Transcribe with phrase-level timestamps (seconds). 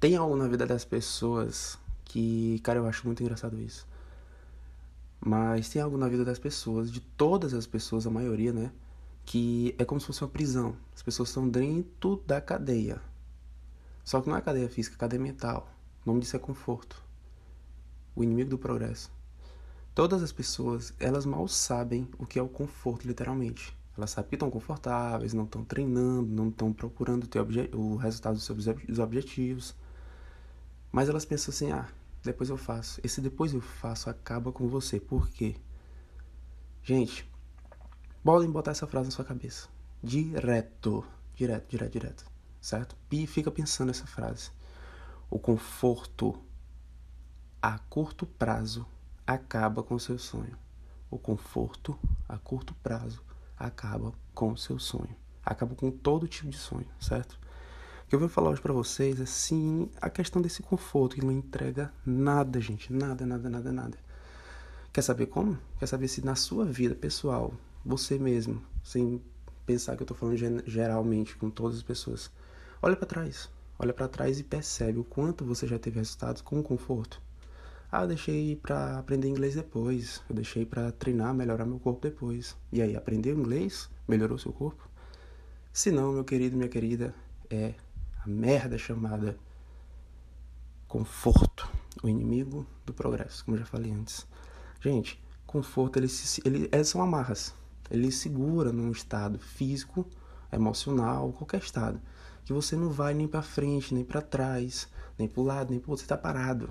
[0.00, 3.86] Tem algo na vida das pessoas que, cara, eu acho muito engraçado isso.
[5.20, 8.72] Mas tem algo na vida das pessoas, de todas as pessoas, a maioria, né?
[9.26, 10.74] Que é como se fosse uma prisão.
[10.94, 13.00] As pessoas estão dentro da cadeia.
[14.02, 15.70] Só que não é cadeia física, é cadeia mental.
[16.04, 17.00] O nome disso é conforto.
[18.16, 19.12] O inimigo do progresso.
[19.94, 23.76] Todas as pessoas, elas mal sabem o que é o conforto, literalmente.
[23.96, 27.40] Elas sabem que estão confortáveis, não estão treinando, não estão procurando ter
[27.74, 29.74] o resultado dos seus objetivos.
[30.92, 31.88] Mas elas pensam assim: ah,
[32.22, 33.00] depois eu faço.
[33.02, 35.00] Esse depois eu faço acaba com você.
[35.00, 35.56] Por quê?
[36.82, 37.28] Gente,
[38.22, 39.68] podem botar essa frase na sua cabeça.
[40.02, 41.04] Direto.
[41.34, 42.24] Direto, direto, direto.
[42.60, 42.96] Certo?
[43.10, 44.50] E fica pensando nessa frase.
[45.28, 46.40] O conforto
[47.62, 48.86] a curto prazo
[49.26, 50.56] acaba com o seu sonho.
[51.10, 51.98] O conforto
[52.28, 53.22] a curto prazo
[53.60, 55.14] acaba com o seu sonho.
[55.44, 57.38] Acaba com todo tipo de sonho, certo?
[58.04, 61.24] O que eu vou falar hoje para vocês é sim a questão desse conforto que
[61.24, 63.98] não entrega nada, gente, nada, nada, nada, nada.
[64.92, 65.58] Quer saber como?
[65.78, 67.52] Quer saber se na sua vida pessoal,
[67.84, 69.22] você mesmo, sem
[69.64, 70.36] pensar que eu tô falando
[70.66, 72.30] geralmente com todas as pessoas,
[72.82, 76.60] olha para trás, olha para trás e percebe o quanto você já teve resultados com
[76.62, 77.22] conforto.
[77.92, 80.22] Ah, eu deixei para aprender inglês depois.
[80.28, 82.56] Eu deixei para treinar, melhorar meu corpo depois.
[82.72, 83.90] E aí, aprendeu inglês?
[84.06, 84.88] Melhorou seu corpo?
[85.72, 87.12] Se não, meu querido, minha querida,
[87.50, 87.74] é
[88.24, 89.36] a merda chamada
[90.86, 91.68] conforto,
[92.00, 94.24] o inimigo do progresso, como já falei antes.
[94.80, 97.52] Gente, conforto, ele, se, ele é, são amarras.
[97.90, 100.06] Ele segura num estado físico,
[100.52, 102.00] emocional, qualquer estado,
[102.44, 105.80] que você não vai nem para frente, nem para trás, nem para o lado, nem
[105.80, 106.70] para outro, você está parado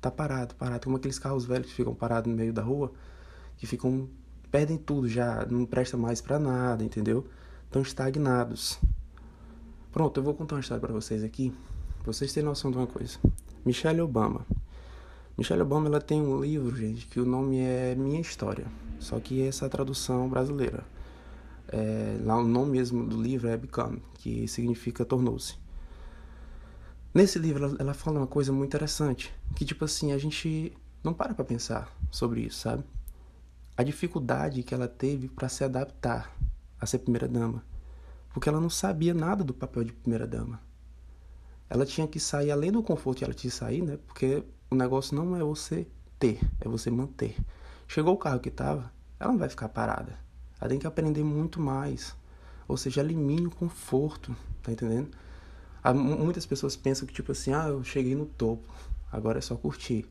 [0.00, 0.84] tá parado, parado.
[0.84, 2.92] Como aqueles carros velhos que ficam parados no meio da rua,
[3.56, 4.08] que ficam.
[4.50, 7.26] perdem tudo já, não presta mais para nada, entendeu?
[7.66, 8.78] Estão estagnados.
[9.92, 11.52] Pronto, eu vou contar uma história para vocês aqui,
[12.02, 13.18] pra vocês terem noção de uma coisa.
[13.64, 14.46] Michelle Obama.
[15.36, 18.66] Michelle Obama ela tem um livro, gente, que o nome é Minha História.
[18.98, 20.84] Só que essa é a tradução brasileira.
[21.68, 25.56] É, lá o nome mesmo do livro é Become, que significa tornou-se.
[27.12, 30.72] Nesse livro, ela, fala uma coisa muito interessante, que tipo assim, a gente
[31.02, 32.84] não para pra pensar sobre isso, sabe?
[33.76, 36.32] A dificuldade que ela teve para se adaptar
[36.80, 37.64] a ser primeira-dama.
[38.32, 40.60] Porque ela não sabia nada do papel de primeira-dama.
[41.68, 43.98] Ela tinha que sair além do conforto que ela tinha que sair, né?
[44.06, 47.36] Porque o negócio não é você ter, é você manter.
[47.88, 50.16] Chegou o carro que tava, ela não vai ficar parada.
[50.60, 52.14] Ela tem que aprender muito mais.
[52.68, 55.10] Ou seja, elimine o conforto, tá entendendo?
[55.94, 58.68] Muitas pessoas pensam que, tipo assim, ah, eu cheguei no topo,
[59.10, 60.06] agora é só curtir.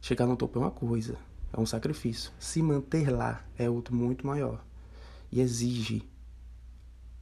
[0.00, 1.16] Chegar no topo é uma coisa,
[1.52, 2.30] é um sacrifício.
[2.38, 4.64] Se manter lá é outro muito maior.
[5.32, 6.08] E exige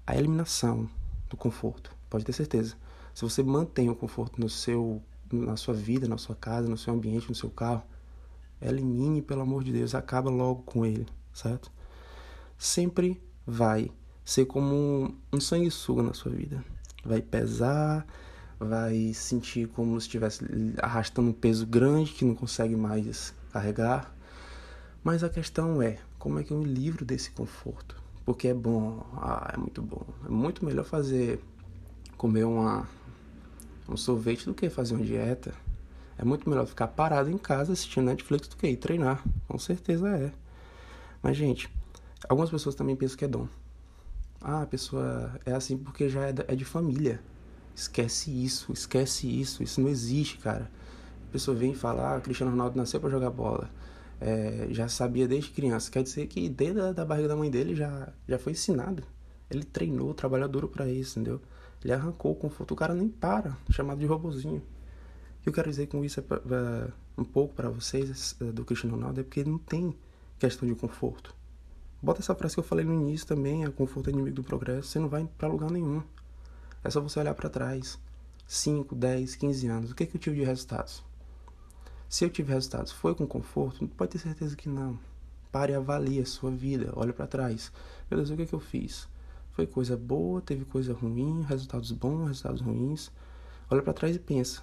[0.07, 0.89] a eliminação
[1.31, 2.77] do conforto, pode ter certeza.
[3.15, 5.03] Se você mantém o conforto no seu,
[5.33, 7.83] na sua vida, na sua casa, no seu ambiente, no seu carro,
[8.61, 11.73] elimine, pelo amor de Deus, acaba logo com ele, certo?
[12.59, 13.91] Sempre vai
[14.23, 16.63] ser como um, um sanguessuga na sua vida
[17.05, 18.07] vai pesar,
[18.59, 20.45] vai sentir como se estivesse
[20.83, 24.15] arrastando um peso grande que não consegue mais carregar.
[25.03, 28.03] Mas a questão é, como é que eu me livro desse conforto?
[28.25, 30.07] Porque é bom, ah, é muito bom.
[30.25, 31.41] É muito melhor fazer
[32.17, 32.89] comer uma
[33.89, 35.53] um sorvete do que fazer uma dieta.
[36.17, 39.23] É muito melhor ficar parado em casa assistindo Netflix do que ir treinar.
[39.47, 40.33] Com certeza é.
[41.23, 41.69] Mas, gente,
[42.29, 43.49] algumas pessoas também pensam que é dom.
[44.47, 47.19] Ah, a pessoa é assim porque já é, é de família.
[47.75, 50.71] Esquece isso, esquece isso, isso não existe, cara.
[51.29, 53.71] A pessoa vem e fala, ah, Cristiano Ronaldo nasceu para jogar bola.
[54.21, 55.91] É, já sabia desde criança.
[55.91, 59.03] Quer dizer que desde a da barriga da mãe dele já, já foi ensinado.
[59.51, 61.41] Ele treinou, trabalhou duro para isso, entendeu?
[61.83, 62.73] Ele arrancou o conforto.
[62.73, 64.63] O cara nem para, chamado de robozinho.
[65.43, 66.41] Que eu quero dizer com isso é pra,
[67.17, 69.97] um pouco para vocês é, do Cristiano Ronaldo é porque ele não tem
[70.39, 71.35] questão de conforto.
[72.05, 74.89] Bota essa frase que eu falei no início também, a conforto é inimigo do progresso,
[74.89, 76.03] você não vai para lugar nenhum.
[76.85, 77.99] É só você olhar para trás.
[78.47, 79.91] 5, 10, 15 anos.
[79.91, 81.03] O que, é que eu tive de resultados?
[82.07, 83.89] Se eu tive resultados, foi com conforto?
[83.89, 84.99] Pode ter certeza que não.
[85.51, 86.93] Pare e avalie a sua vida.
[86.95, 87.73] Olha para trás.
[88.11, 89.09] Meu Deus, o que, é que eu fiz?
[89.53, 93.11] Foi coisa boa, teve coisa ruim, resultados bons, resultados ruins.
[93.71, 94.61] Olha para trás e pensa.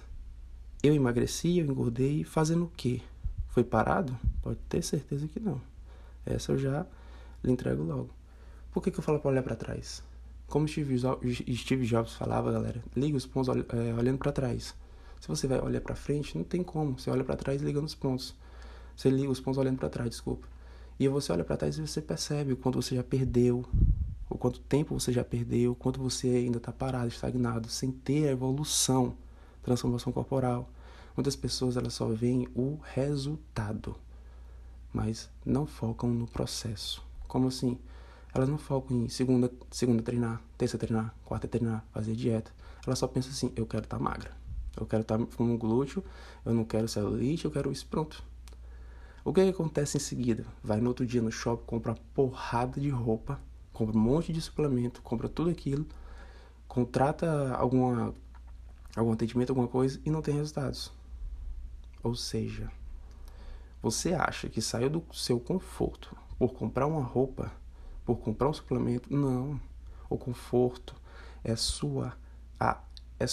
[0.80, 3.02] Eu emagreci, eu engordei, fazendo o quê?
[3.48, 4.16] Foi parado?
[4.40, 5.60] Pode ter certeza que não.
[6.24, 6.86] Essa eu já
[7.42, 8.10] lhe entrego logo.
[8.72, 10.02] Por que, que eu falo para olhar para trás?
[10.46, 14.74] Como Steve Jobs, falava, galera, liga os pontos é, olhando para trás.
[15.20, 16.98] Se você vai olhar para frente, não tem como.
[16.98, 18.34] Você olha para trás ligando os pontos.
[18.96, 20.46] Você liga os pontos olhando para trás, desculpa.
[20.98, 23.64] E você olha para trás e você percebe o quanto você já perdeu,
[24.28, 28.32] o quanto tempo você já perdeu, quanto você ainda está parado, estagnado, sem ter a
[28.32, 29.14] evolução,
[29.62, 30.68] transformação corporal.
[31.16, 33.96] Muitas pessoas elas só veem o resultado,
[34.92, 37.04] mas não focam no processo.
[37.32, 37.78] Como assim?
[38.34, 42.52] Elas não focam em segunda, segunda treinar, terça treinar, quarta treinar, fazer dieta.
[42.86, 44.36] Elas só pensam assim: eu quero estar tá magra,
[44.78, 46.04] eu quero estar tá com glúteo,
[46.44, 47.86] eu não quero celulite, eu quero isso.
[47.86, 48.22] Pronto.
[49.24, 50.44] O que, que acontece em seguida?
[50.62, 53.40] Vai no outro dia no shopping, compra porrada de roupa,
[53.72, 55.86] compra um monte de suplemento, compra tudo aquilo,
[56.68, 58.14] contrata alguma,
[58.94, 60.92] algum atendimento, alguma coisa e não tem resultados.
[62.02, 62.70] Ou seja,
[63.80, 67.52] você acha que saiu do seu conforto por comprar uma roupa,
[68.04, 69.14] por comprar um suplemento?
[69.14, 69.60] Não.
[70.10, 70.92] O conforto
[71.44, 72.14] é sua
[72.58, 72.80] a,
[73.20, 73.26] é,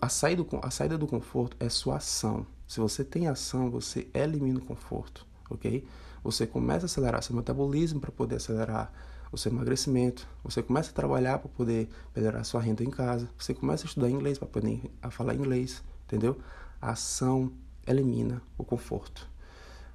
[0.00, 2.44] a, saída, a saída do conforto é sua ação.
[2.66, 5.86] Se você tem ação, você elimina o conforto, ok?
[6.24, 8.92] Você começa a acelerar seu metabolismo para poder acelerar
[9.30, 10.26] o seu emagrecimento.
[10.42, 13.30] Você começa a trabalhar para poder melhorar sua renda em casa.
[13.38, 16.36] Você começa a estudar inglês para poder falar inglês, entendeu?
[16.82, 17.52] A ação
[17.86, 19.35] elimina o conforto.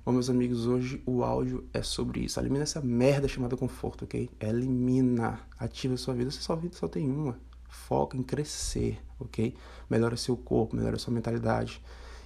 [0.04, 2.40] Bom, meus amigos, hoje o áudio é sobre isso.
[2.40, 4.32] Elimina essa merda chamada conforto, ok?
[4.40, 6.32] Elimina, ativa a sua vida.
[6.32, 7.38] Você só vida só tem uma.
[7.70, 9.56] Foca em crescer, ok?
[9.88, 11.84] Melhora seu corpo, melhora sua mentalidade.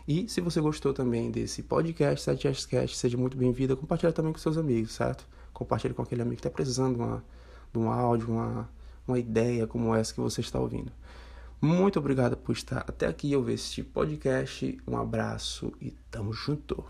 [0.07, 3.75] E se você gostou também desse podcast, Sete Cast, seja muito bem-vindo.
[3.75, 5.27] Compartilhe também com seus amigos, certo?
[5.51, 7.25] Compartilhe com aquele amigo que está precisando de, uma,
[7.73, 8.69] de um áudio, uma,
[9.05, 10.93] uma ideia como essa que você está ouvindo.
[11.61, 14.77] Muito obrigado por estar até aqui e ouvir este podcast.
[14.87, 16.81] Um abraço e tamo junto.